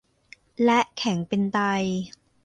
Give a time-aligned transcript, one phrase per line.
[0.63, 1.59] และแข็งเป็นไต